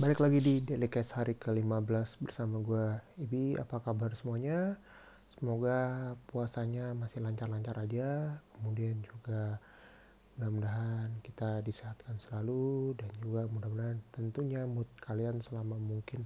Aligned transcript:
Balik 0.00 0.16
lagi 0.24 0.40
di 0.40 0.64
Case 0.88 1.12
hari 1.12 1.36
ke-15 1.36 2.24
bersama 2.24 2.56
gue 2.64 2.88
Ibi, 3.20 3.60
apa 3.60 3.84
kabar 3.84 4.16
semuanya? 4.16 4.80
Semoga 5.36 6.16
puasanya 6.24 6.96
masih 6.96 7.20
lancar-lancar 7.20 7.76
aja. 7.84 8.40
Kemudian 8.56 9.04
juga 9.04 9.60
mudah-mudahan 10.40 11.20
kita 11.20 11.60
disehatkan 11.60 12.16
selalu 12.16 12.96
Dan 12.96 13.12
juga 13.20 13.44
mudah-mudahan 13.52 14.00
tentunya 14.08 14.64
mood 14.64 14.88
kalian 15.04 15.44
selama 15.44 15.76
mungkin 15.76 16.24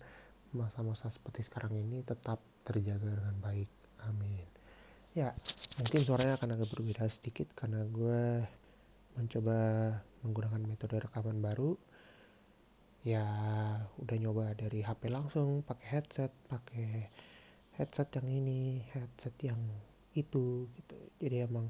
masa-masa 0.55 1.11
seperti 1.11 1.43
sekarang 1.43 1.75
ini 1.75 2.07
tetap 2.07 2.39
terjaga 2.63 3.11
dengan 3.11 3.43
baik. 3.43 3.67
Amin. 4.07 4.47
Ya, 5.19 5.35
mungkin 5.83 6.07
suaranya 6.07 6.39
akan 6.39 6.63
agak 6.63 6.71
berbeda 6.71 7.11
sedikit 7.11 7.51
karena 7.59 7.83
gue 7.91 8.39
mencoba 9.19 9.59
menggunakan 10.23 10.63
metode 10.63 11.03
rekaman 11.03 11.43
baru 11.43 11.75
ya 13.05 13.25
udah 14.01 14.17
nyoba 14.17 14.57
dari 14.57 14.81
HP 14.81 15.13
langsung 15.13 15.61
pakai 15.61 15.87
headset 15.93 16.33
pakai 16.49 17.13
headset 17.77 18.09
yang 18.17 18.29
ini 18.33 18.81
headset 18.97 19.37
yang 19.45 19.61
itu 20.17 20.73
gitu. 20.73 20.97
Jadi 21.21 21.45
emang 21.45 21.69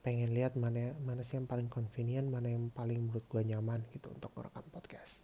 pengen 0.00 0.32
lihat 0.32 0.54
mana 0.56 0.94
mana 1.02 1.26
sih 1.26 1.36
yang 1.36 1.50
paling 1.50 1.66
convenient 1.66 2.30
mana 2.30 2.46
yang 2.46 2.70
paling 2.70 3.04
menurut 3.04 3.26
gue 3.26 3.42
nyaman 3.42 3.84
gitu 3.92 4.08
untuk 4.08 4.32
merekam 4.32 4.64
podcast. 4.72 5.20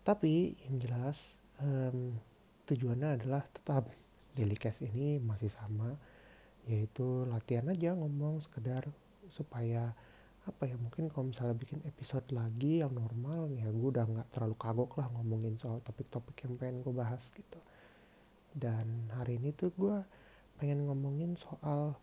Tapi 0.00 0.56
yang 0.64 0.80
jelas 0.80 1.36
um, 1.60 2.16
tujuannya 2.64 3.20
adalah 3.20 3.44
tetap 3.52 3.84
daily 4.38 4.56
cast 4.56 4.80
ini 4.80 5.20
masih 5.20 5.52
sama 5.52 6.00
yaitu 6.64 7.26
latihan 7.26 7.68
aja 7.68 7.90
ngomong 7.92 8.38
sekedar 8.38 8.86
supaya 9.28 9.98
apa 10.42 10.66
ya 10.66 10.74
mungkin 10.74 11.06
kalau 11.06 11.30
misalnya 11.30 11.54
bikin 11.54 11.86
episode 11.86 12.26
lagi 12.34 12.82
yang 12.82 12.90
normal 12.98 13.46
ya 13.54 13.70
gue 13.70 13.88
udah 13.94 14.02
nggak 14.10 14.28
terlalu 14.34 14.56
kagok 14.58 14.98
lah 14.98 15.06
ngomongin 15.14 15.54
soal 15.54 15.78
topik-topik 15.86 16.34
yang 16.42 16.58
pengen 16.58 16.82
gue 16.82 16.90
bahas 16.90 17.30
gitu. 17.30 17.62
Dan 18.50 19.06
hari 19.14 19.38
ini 19.38 19.54
tuh 19.54 19.70
gue 19.70 20.02
pengen 20.58 20.82
ngomongin 20.90 21.38
soal 21.38 21.94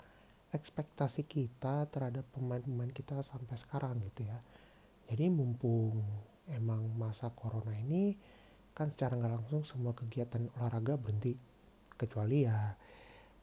ekspektasi 0.56 1.28
kita 1.28 1.86
terhadap 1.92 2.26
pemain-pemain 2.32 2.90
kita 2.90 3.20
sampai 3.28 3.60
sekarang 3.60 4.00
gitu 4.08 4.24
ya. 4.24 4.40
Jadi 5.12 5.28
mumpung 5.28 6.00
emang 6.48 6.88
masa 6.96 7.30
corona 7.36 7.76
ini 7.76 8.16
kan 8.72 8.88
secara 8.88 9.20
nggak 9.20 9.34
langsung 9.36 9.68
semua 9.68 9.92
kegiatan 9.92 10.48
olahraga 10.56 10.96
berhenti. 10.96 11.36
Kecuali 12.00 12.48
ya 12.48 12.72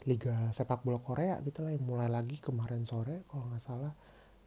liga 0.08 0.48
sepak 0.56 0.80
bola 0.80 1.04
Korea 1.04 1.36
gitu 1.44 1.68
lah 1.68 1.76
yang 1.76 1.84
mulai 1.84 2.08
lagi 2.08 2.40
kemarin 2.40 2.88
sore 2.88 3.28
kalau 3.28 3.52
nggak 3.52 3.60
salah 3.60 3.92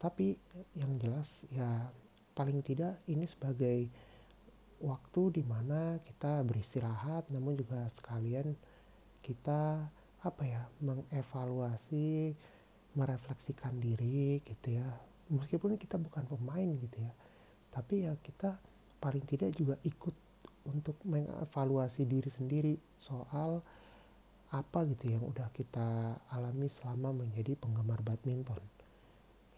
tapi 0.00 0.34
yang 0.72 0.96
jelas 0.96 1.44
ya 1.52 1.92
paling 2.32 2.64
tidak 2.64 2.96
ini 3.04 3.28
sebagai 3.28 3.92
waktu 4.80 5.40
di 5.40 5.42
mana 5.44 6.00
kita 6.00 6.40
beristirahat 6.40 7.28
namun 7.28 7.52
juga 7.60 7.84
sekalian 7.92 8.56
kita 9.20 9.92
apa 10.24 10.42
ya 10.48 10.64
mengevaluasi 10.80 12.32
merefleksikan 12.96 13.76
diri 13.76 14.40
gitu 14.42 14.80
ya. 14.80 14.88
Meskipun 15.30 15.78
kita 15.78 15.94
bukan 16.00 16.26
pemain 16.26 16.66
gitu 16.80 16.96
ya 16.96 17.12
tapi 17.70 18.04
ya 18.04 18.12
kita 18.18 18.58
paling 18.98 19.24
tidak 19.24 19.54
juga 19.54 19.78
ikut 19.86 20.12
untuk 20.68 20.98
mengevaluasi 21.06 22.04
diri 22.04 22.28
sendiri 22.28 22.74
soal 23.00 23.62
apa 24.50 24.82
gitu 24.90 25.14
yang 25.14 25.22
udah 25.22 25.48
kita 25.54 26.18
alami 26.34 26.66
selama 26.66 27.14
menjadi 27.14 27.54
penggemar 27.54 28.02
badminton 28.02 28.58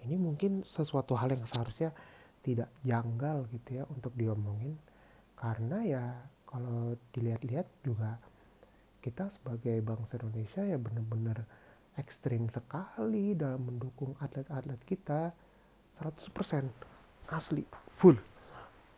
ini 0.05 0.19
mungkin 0.19 0.67
sesuatu 0.67 1.15
hal 1.15 1.31
yang 1.31 1.45
seharusnya 1.47 1.91
tidak 2.43 2.71
janggal 2.83 3.47
gitu 3.55 3.83
ya 3.83 3.85
untuk 3.89 4.13
diomongin. 4.19 4.75
Karena 5.39 5.79
ya 5.83 6.05
kalau 6.47 6.95
dilihat-lihat 7.15 7.67
juga 7.87 8.19
kita 9.03 9.31
sebagai 9.31 9.79
bangsa 9.83 10.19
Indonesia 10.19 10.63
ya 10.63 10.79
benar-benar 10.79 11.43
ekstrim 11.99 12.47
sekali 12.51 13.35
dalam 13.35 13.67
mendukung 13.67 14.15
atlet-atlet 14.19 14.81
kita. 14.87 15.35
100% 16.03 16.67
asli 17.31 17.63
full. 17.95 18.19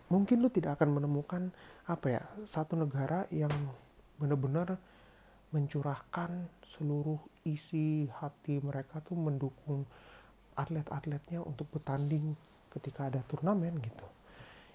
Mungkin 0.09 0.41
lu 0.41 0.48
tidak 0.48 0.81
akan 0.81 1.00
menemukan 1.00 1.53
apa 1.84 2.06
ya 2.16 2.22
satu 2.48 2.81
negara 2.81 3.28
yang 3.28 3.53
benar-benar 4.16 4.81
mencurahkan 5.53 6.48
seluruh 6.75 7.21
isi 7.44 8.09
hati 8.09 8.59
mereka 8.59 9.04
tuh 9.04 9.15
mendukung 9.15 9.84
atlet-atletnya 10.54 11.42
untuk 11.42 11.70
bertanding 11.75 12.34
ketika 12.70 13.10
ada 13.10 13.20
turnamen 13.26 13.78
gitu. 13.78 14.06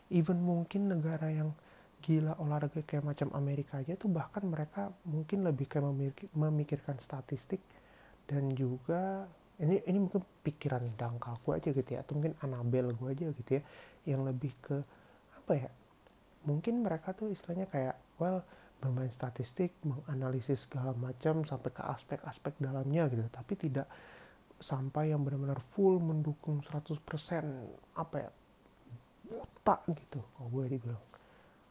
Even 0.10 0.42
mungkin 0.42 0.90
negara 0.90 1.30
yang 1.30 1.52
gila 2.00 2.40
olahraga 2.40 2.80
kayak 2.88 3.04
macam 3.04 3.28
Amerika 3.36 3.84
aja 3.84 4.00
tuh 4.00 4.08
bahkan 4.08 4.48
mereka 4.48 4.96
mungkin 5.04 5.44
lebih 5.44 5.68
kayak 5.68 5.84
memikirkan 6.32 6.96
statistik 6.96 7.60
dan 8.24 8.56
juga 8.56 9.28
ini 9.60 9.84
ini 9.84 9.98
mungkin 10.00 10.24
pikiran 10.24 10.96
dangkal 10.96 11.36
gue 11.44 11.54
aja 11.60 11.70
gitu 11.76 11.90
ya 11.92 12.00
atau 12.00 12.16
mungkin 12.16 12.40
Anabel 12.40 12.96
gue 12.96 13.10
aja 13.12 13.28
gitu 13.36 13.52
ya 13.60 13.62
yang 14.08 14.24
lebih 14.24 14.56
ke 14.64 14.80
apa 15.36 15.52
ya 15.60 15.70
mungkin 16.48 16.80
mereka 16.80 17.12
tuh 17.12 17.36
istilahnya 17.36 17.68
kayak 17.68 18.00
well 18.16 18.40
bermain 18.80 19.12
statistik 19.12 19.76
menganalisis 19.84 20.64
segala 20.64 20.96
macam 20.96 21.44
sampai 21.44 21.72
ke 21.76 21.84
aspek-aspek 21.84 22.56
dalamnya 22.64 23.12
gitu 23.12 23.28
tapi 23.28 23.60
tidak 23.60 23.92
sampai 24.60 25.16
yang 25.16 25.24
benar-benar 25.24 25.64
full 25.72 25.98
mendukung 26.04 26.60
100% 26.62 27.00
apa 27.96 28.16
ya 28.20 28.30
buta 29.30 29.76
gitu 29.96 30.20
kalau 30.36 30.50
gue 30.52 30.64
dibilang. 30.78 31.04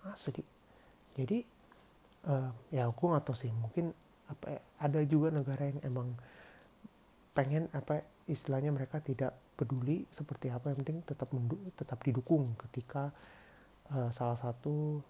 Asli 0.08 0.42
jadi 1.18 1.42
uh, 2.30 2.50
ya 2.70 2.86
aku 2.86 3.10
nggak 3.10 3.24
tahu 3.26 3.36
sih 3.36 3.50
mungkin 3.50 3.90
apa 4.30 4.46
ya, 4.46 4.60
ada 4.84 5.00
juga 5.02 5.34
negara 5.34 5.66
yang 5.66 5.80
emang 5.82 6.08
pengen 7.34 7.66
apa 7.74 8.02
istilahnya 8.30 8.70
mereka 8.70 9.02
tidak 9.02 9.34
peduli 9.58 10.06
seperti 10.14 10.52
apa 10.52 10.70
yang 10.70 10.78
penting 10.84 10.98
tetap 11.02 11.28
mendu 11.34 11.58
tetap 11.74 11.98
didukung 12.06 12.54
ketika 12.66 13.10
uh, 13.90 14.10
salah 14.14 14.38
satu 14.38 15.02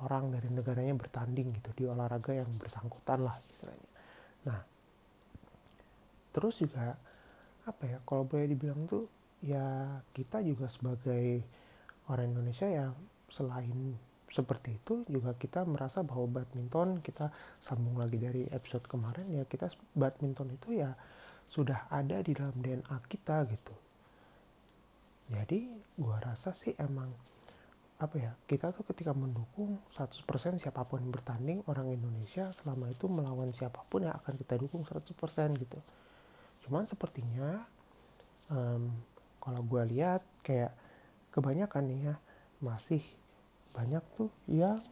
orang 0.00 0.32
dari 0.32 0.48
negaranya 0.48 0.96
bertanding 0.96 1.52
gitu 1.60 1.70
di 1.76 1.84
olahraga 1.84 2.32
yang 2.32 2.48
bersangkutan 2.56 3.20
lah 3.20 3.36
istilahnya. 3.52 3.90
Nah 4.48 4.58
terus 6.30 6.62
juga 6.62 6.96
apa 7.66 7.84
ya 7.86 7.98
kalau 8.06 8.24
boleh 8.24 8.50
dibilang 8.50 8.86
tuh 8.88 9.06
ya 9.44 10.00
kita 10.16 10.42
juga 10.44 10.66
sebagai 10.68 11.44
orang 12.10 12.32
Indonesia 12.34 12.66
ya 12.66 12.86
selain 13.30 13.94
seperti 14.30 14.78
itu 14.78 15.02
juga 15.10 15.34
kita 15.34 15.66
merasa 15.66 16.06
bahwa 16.06 16.40
badminton 16.40 17.02
kita 17.02 17.34
sambung 17.58 17.98
lagi 17.98 18.18
dari 18.22 18.46
episode 18.54 18.86
kemarin 18.86 19.26
ya 19.26 19.42
kita 19.42 19.70
badminton 19.98 20.54
itu 20.54 20.78
ya 20.78 20.94
sudah 21.50 21.90
ada 21.90 22.22
di 22.22 22.30
dalam 22.30 22.54
DNA 22.62 22.96
kita 23.10 23.42
gitu. 23.50 23.74
Jadi 25.34 25.66
gua 25.98 26.22
rasa 26.22 26.54
sih 26.54 26.70
emang 26.78 27.10
apa 28.00 28.16
ya 28.16 28.32
kita 28.46 28.72
tuh 28.72 28.86
ketika 28.86 29.12
mendukung 29.12 29.76
100% 29.92 30.24
siapa 30.56 30.88
pun 30.88 31.04
yang 31.04 31.12
bertanding 31.12 31.60
orang 31.68 31.92
Indonesia 31.92 32.48
selama 32.54 32.88
itu 32.88 33.04
melawan 33.12 33.52
siapa 33.52 33.84
pun 33.92 34.08
yang 34.08 34.16
akan 34.16 34.40
kita 34.40 34.56
dukung 34.56 34.88
100% 34.88 35.04
gitu 35.60 35.78
cuman 36.66 36.84
sepertinya 36.88 37.64
um, 38.52 38.92
kalau 39.40 39.60
gue 39.64 39.82
lihat 39.96 40.22
kayak 40.44 40.72
kebanyakan 41.32 41.84
nih 41.88 42.00
ya 42.12 42.16
masih 42.60 43.02
banyak 43.72 44.02
tuh 44.18 44.30
yang 44.50 44.82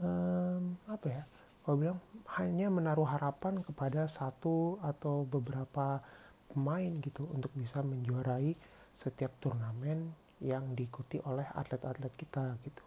um, 0.00 0.78
apa 0.88 1.06
ya 1.10 1.22
kalau 1.66 1.76
bilang 1.76 2.00
hanya 2.40 2.72
menaruh 2.72 3.04
harapan 3.04 3.60
kepada 3.60 4.08
satu 4.08 4.80
atau 4.80 5.28
beberapa 5.28 6.00
pemain 6.48 6.88
gitu 7.04 7.28
untuk 7.28 7.52
bisa 7.52 7.84
menjuarai 7.84 8.56
setiap 8.96 9.36
turnamen 9.38 10.08
yang 10.40 10.74
diikuti 10.74 11.18
oleh 11.22 11.44
atlet-atlet 11.54 12.14
kita 12.16 12.56
gitu. 12.64 12.84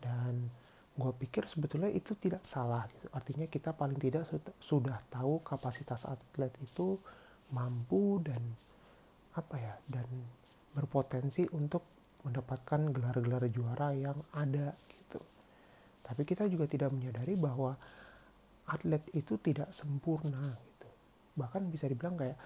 Dan 0.00 0.48
gue 1.00 1.12
pikir 1.16 1.48
sebetulnya 1.48 1.88
itu 1.88 2.12
tidak 2.20 2.44
salah 2.44 2.84
gitu. 2.92 3.08
Artinya 3.16 3.48
kita 3.48 3.72
paling 3.72 3.96
tidak 3.96 4.28
sudah 4.60 5.00
tahu 5.08 5.40
kapasitas 5.40 6.04
atlet 6.04 6.52
itu 6.60 7.00
mampu 7.56 8.20
dan 8.20 8.40
apa 9.34 9.56
ya 9.56 9.74
dan 9.88 10.06
berpotensi 10.76 11.48
untuk 11.56 11.82
mendapatkan 12.22 12.92
gelar-gelar 12.92 13.48
juara 13.48 13.96
yang 13.96 14.18
ada 14.36 14.76
gitu. 14.92 15.20
Tapi 16.04 16.22
kita 16.28 16.44
juga 16.52 16.68
tidak 16.68 16.92
menyadari 16.92 17.32
bahwa 17.40 17.72
atlet 18.68 19.00
itu 19.16 19.40
tidak 19.40 19.72
sempurna 19.72 20.52
gitu. 20.52 20.88
Bahkan 21.40 21.72
bisa 21.72 21.88
dibilang 21.88 22.20
kayak 22.20 22.36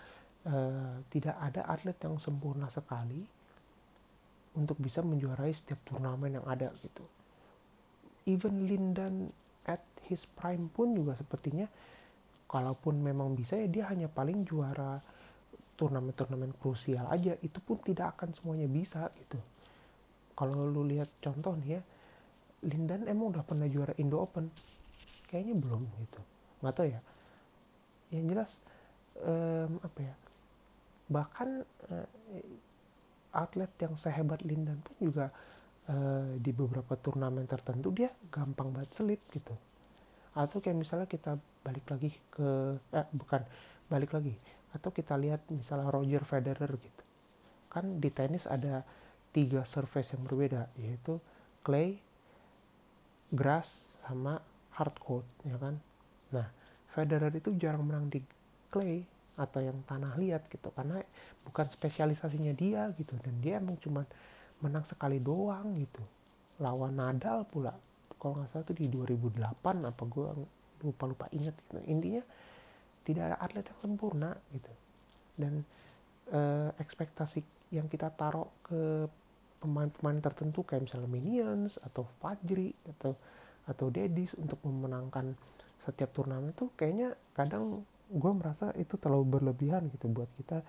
uh, 0.47 1.03
tidak 1.11 1.35
ada 1.43 1.67
atlet 1.67 1.99
yang 1.99 2.17
sempurna 2.23 2.71
sekali 2.71 3.27
untuk 4.55 4.79
bisa 4.79 5.03
menjuarai 5.03 5.51
setiap 5.51 5.83
turnamen 5.83 6.39
yang 6.39 6.47
ada 6.47 6.71
gitu 6.79 7.03
even 8.25 8.65
Lindan 8.69 9.29
at 9.69 9.81
his 10.09 10.25
prime 10.37 10.69
pun 10.73 10.93
juga 10.93 11.17
sepertinya 11.17 11.69
kalaupun 12.49 13.01
memang 13.01 13.33
bisa 13.35 13.57
ya 13.57 13.69
dia 13.69 13.85
hanya 13.91 14.07
paling 14.07 14.45
juara 14.45 15.01
turnamen-turnamen 15.75 16.55
krusial 16.61 17.09
aja. 17.11 17.35
Itu 17.41 17.59
pun 17.65 17.81
tidak 17.83 18.19
akan 18.19 18.37
semuanya 18.37 18.69
bisa 18.71 19.11
gitu. 19.19 19.41
Kalau 20.35 20.67
lu 20.67 20.87
lihat 20.87 21.11
contoh 21.23 21.55
nih 21.59 21.79
ya 21.79 21.83
Lindan 22.65 23.05
emang 23.05 23.37
udah 23.37 23.45
pernah 23.45 23.69
juara 23.69 23.93
Indo 24.01 24.23
Open? 24.23 24.49
Kayaknya 25.29 25.55
belum 25.61 25.83
gitu. 26.01 26.21
Nggak 26.65 26.75
tahu 26.75 26.87
ya. 26.89 27.01
Yang 28.15 28.25
jelas 28.31 28.51
um, 29.21 29.73
apa 29.85 30.01
ya 30.01 30.15
bahkan 31.05 31.61
uh, 31.93 32.09
atlet 33.35 33.69
yang 33.83 33.95
sehebat 33.99 34.41
Lindan 34.47 34.81
pun 34.81 34.97
juga 35.03 35.29
uh, 35.91 36.37
di 36.41 36.51
beberapa 36.55 36.97
turnamen 36.97 37.45
tertentu 37.45 37.93
dia 37.93 38.11
gampang 38.33 38.73
banget 38.73 38.91
selip 38.95 39.21
gitu. 39.33 39.55
Atau 40.35 40.59
kayak 40.59 40.79
misalnya 40.79 41.07
kita 41.07 41.39
balik 41.63 41.87
lagi 41.87 42.11
ke 42.33 42.79
eh 42.95 43.07
bukan 43.15 43.43
balik 43.89 44.17
lagi. 44.17 44.35
Atau 44.75 44.91
kita 44.91 45.15
lihat 45.15 45.47
misalnya 45.53 45.91
Roger 45.93 46.23
Federer 46.27 46.71
gitu. 46.75 47.03
Kan 47.71 47.99
di 48.03 48.11
tenis 48.11 48.47
ada 48.49 48.83
tiga 49.35 49.67
surface 49.67 50.15
yang 50.15 50.23
berbeda 50.27 50.71
yaitu 50.79 51.19
clay, 51.67 51.99
grass 53.35 53.83
sama 54.07 54.39
hard 54.75 54.97
court 54.99 55.27
ya 55.47 55.59
kan? 55.59 55.79
Nah 56.35 56.47
Federer 56.95 57.35
itu 57.35 57.51
jarang 57.59 57.83
menang 57.87 58.07
di 58.11 58.23
clay 58.71 59.03
atau 59.35 59.59
yang 59.59 59.83
tanah 59.83 60.15
liat 60.15 60.47
gitu 60.47 60.71
karena 60.71 61.03
bukan 61.47 61.67
spesialisasinya 61.67 62.55
dia 62.55 62.91
gitu. 62.95 63.19
Dan 63.19 63.43
dia 63.43 63.59
emang 63.59 63.79
cuma 63.83 64.07
menang 64.65 64.89
sekali 64.89 65.21
doang 65.21 65.77
gitu. 65.77 66.01
Lawan 66.65 66.97
Nadal 66.97 67.45
pula. 67.45 67.77
Kalau 68.17 68.41
nggak 68.41 68.49
salah 68.57 68.65
itu 68.65 68.75
di 68.75 68.87
2008 68.89 69.85
apa 69.85 70.03
gue 70.09 70.27
lupa 70.85 71.05
lupa 71.05 71.27
ingat 71.37 71.53
gitu. 71.61 71.77
intinya 71.85 72.25
tidak 73.05 73.23
ada 73.29 73.37
atlet 73.45 73.65
yang 73.69 73.81
sempurna 73.85 74.33
gitu. 74.57 74.73
Dan 75.37 75.61
eh, 76.33 76.71
ekspektasi 76.81 77.45
yang 77.77 77.93
kita 77.93 78.09
taruh 78.17 78.49
ke 78.65 79.05
pemain-pemain 79.61 80.21
tertentu 80.21 80.65
kayak 80.65 80.89
misalnya 80.89 81.09
Minions 81.09 81.77
atau 81.81 82.09
Fajri 82.21 82.73
atau 82.97 83.17
atau 83.65 83.87
Dedis 83.89 84.37
untuk 84.37 84.61
memenangkan 84.61 85.33
setiap 85.85 86.13
turnamen 86.13 86.53
itu 86.53 86.69
kayaknya 86.77 87.17
kadang 87.33 87.85
gue 88.09 88.33
merasa 88.37 88.73
itu 88.77 89.01
terlalu 89.01 89.41
berlebihan 89.41 89.89
gitu 89.93 90.09
buat 90.13 90.29
kita 90.37 90.61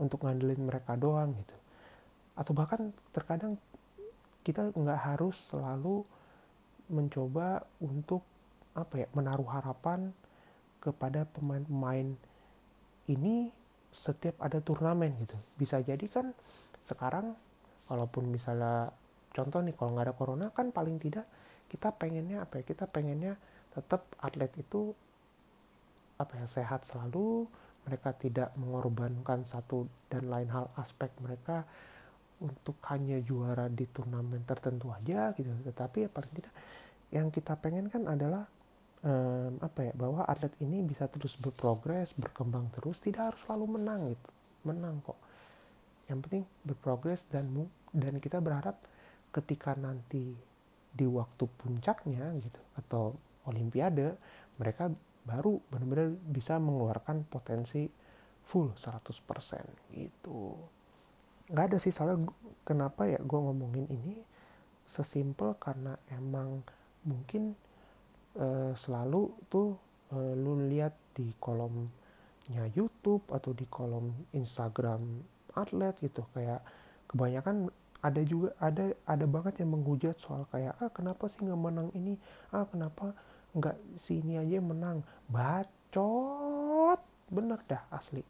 untuk 0.00 0.24
ngandelin 0.24 0.64
mereka 0.64 0.96
doang 0.96 1.36
gitu 1.36 1.56
atau 2.38 2.54
bahkan 2.54 2.94
terkadang 3.10 3.58
kita 4.46 4.70
nggak 4.70 5.00
harus 5.02 5.34
selalu 5.50 6.06
mencoba 6.88 7.66
untuk 7.82 8.22
apa 8.72 9.04
ya 9.04 9.08
menaruh 9.12 9.50
harapan 9.50 10.14
kepada 10.78 11.26
pemain-pemain 11.34 12.14
ini 13.10 13.50
setiap 13.90 14.38
ada 14.38 14.62
turnamen 14.62 15.18
gitu. 15.18 15.34
Bisa 15.58 15.82
jadi 15.82 16.06
kan 16.06 16.30
sekarang 16.86 17.34
walaupun 17.90 18.30
misalnya 18.30 18.94
contoh 19.34 19.60
nih 19.60 19.74
kalau 19.74 19.98
nggak 19.98 20.06
ada 20.08 20.14
corona 20.14 20.46
kan 20.54 20.70
paling 20.70 20.96
tidak 21.02 21.26
kita 21.68 21.92
pengennya 21.92 22.46
apa 22.46 22.62
ya 22.62 22.64
kita 22.64 22.88
pengennya 22.88 23.36
tetap 23.74 24.08
atlet 24.22 24.48
itu 24.56 24.96
apa 26.16 26.32
ya 26.40 26.46
sehat 26.48 26.88
selalu 26.88 27.44
mereka 27.84 28.16
tidak 28.16 28.52
mengorbankan 28.56 29.44
satu 29.44 29.88
dan 30.08 30.28
lain 30.28 30.48
hal 30.48 30.68
aspek 30.80 31.12
mereka 31.20 31.68
untuk 32.38 32.78
hanya 32.90 33.18
juara 33.18 33.66
di 33.66 33.86
turnamen 33.90 34.42
tertentu 34.46 34.90
aja 34.94 35.34
gitu. 35.34 35.50
Tetapi 35.66 36.06
ya 36.06 36.08
paling 36.10 36.32
tidak 36.34 36.54
yang 37.08 37.28
kita 37.32 37.56
pengen 37.58 37.88
kan 37.88 38.04
adalah 38.04 38.44
um, 39.02 39.58
apa 39.58 39.90
ya 39.90 39.92
bahwa 39.96 40.22
atlet 40.28 40.52
ini 40.60 40.84
bisa 40.84 41.08
terus 41.08 41.34
berprogres 41.40 42.12
berkembang 42.14 42.68
terus 42.70 43.00
tidak 43.02 43.32
harus 43.34 43.40
selalu 43.46 43.66
menang 43.80 44.00
gitu. 44.14 44.30
Menang 44.68 45.02
kok. 45.02 45.18
Yang 46.06 46.18
penting 46.28 46.44
berprogres 46.64 47.22
dan 47.28 47.46
dan 47.90 48.14
kita 48.22 48.38
berharap 48.38 48.78
ketika 49.32 49.76
nanti 49.76 50.32
di 50.88 51.06
waktu 51.06 51.44
puncaknya 51.46 52.32
gitu 52.40 52.60
atau 52.74 53.12
olimpiade 53.44 54.16
mereka 54.56 54.88
baru 55.28 55.60
benar-benar 55.68 56.16
bisa 56.24 56.56
mengeluarkan 56.56 57.28
potensi 57.28 57.84
full 58.48 58.72
100% 58.72 59.92
gitu 59.92 60.56
nggak 61.48 61.64
ada 61.72 61.78
sih 61.80 61.92
salah 61.92 62.20
kenapa 62.68 63.08
ya 63.08 63.16
gue 63.24 63.40
ngomongin 63.40 63.88
ini 63.88 64.20
sesimpel 64.84 65.56
karena 65.56 65.96
emang 66.12 66.60
mungkin 67.08 67.56
uh, 68.36 68.76
selalu 68.76 69.32
tuh 69.48 69.76
uh, 70.12 70.32
lu 70.36 70.68
lihat 70.68 70.92
di 71.16 71.32
kolomnya 71.40 72.68
YouTube 72.76 73.24
atau 73.32 73.56
di 73.56 73.64
kolom 73.64 74.12
Instagram 74.36 75.24
atlet 75.56 75.96
gitu 76.04 76.28
kayak 76.36 76.60
kebanyakan 77.08 77.72
ada 77.98 78.22
juga 78.22 78.54
ada 78.62 78.94
ada 79.08 79.26
banget 79.26 79.64
yang 79.64 79.74
menghujat 79.74 80.20
soal 80.20 80.46
kayak 80.54 80.76
ah 80.78 80.92
kenapa 80.92 81.26
sih 81.26 81.42
nggak 81.42 81.58
menang 81.58 81.88
ini? 81.98 82.14
Ah 82.54 82.62
kenapa 82.68 83.10
nggak 83.58 83.74
sini 83.98 84.38
aja 84.38 84.62
menang? 84.62 85.02
Bacot 85.26 87.00
bener 87.32 87.58
dah 87.66 87.82
asli. 87.90 88.22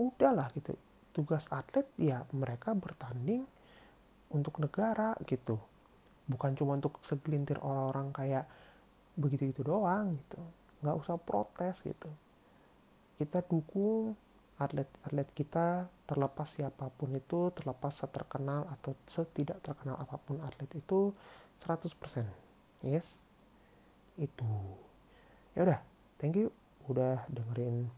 Udahlah 0.00 0.48
gitu 0.56 0.72
tugas 1.16 1.48
atlet 1.48 1.88
ya 1.96 2.28
mereka 2.36 2.76
bertanding 2.76 3.48
untuk 4.28 4.60
negara 4.60 5.16
gitu. 5.24 5.56
Bukan 6.28 6.52
cuma 6.52 6.76
untuk 6.76 7.00
segelintir 7.08 7.56
orang-orang 7.64 8.12
kayak 8.12 8.44
begitu 9.16 9.48
itu 9.48 9.64
doang 9.64 10.20
gitu. 10.20 10.36
Nggak 10.84 10.96
usah 11.00 11.16
protes 11.16 11.80
gitu. 11.80 12.12
Kita 13.16 13.40
dukung 13.40 14.12
atlet-atlet 14.60 15.28
kita 15.32 15.88
terlepas 16.08 16.48
siapa 16.52 16.88
pun 16.92 17.12
itu 17.12 17.52
terlepas 17.52 17.92
seterkenal 17.92 18.68
atau 18.72 18.96
setidak 19.08 19.60
terkenal 19.60 19.96
apa 20.00 20.16
pun 20.20 20.40
atlet 20.44 20.68
itu 20.76 21.16
100% 21.64 21.96
yes. 22.84 23.24
Itu. 24.20 24.48
Ya 25.56 25.64
udah 25.64 25.80
thank 26.20 26.36
you 26.36 26.52
udah 26.88 27.24
dengerin 27.32 27.88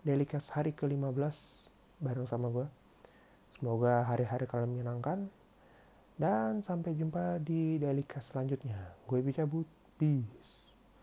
Cast 0.00 0.56
hari 0.56 0.72
ke-15 0.72 1.69
bareng 2.00 2.26
sama 2.26 2.48
gue 2.48 2.66
semoga 3.54 4.02
hari-hari 4.08 4.48
kalian 4.48 4.72
menyenangkan 4.72 5.28
dan 6.20 6.60
sampai 6.60 6.92
jumpa 6.92 7.40
di 7.40 7.80
Daily 7.80 8.04
selanjutnya. 8.20 8.92
Gue 9.08 9.24
Bicabut. 9.24 9.64
Peace. 9.96 10.59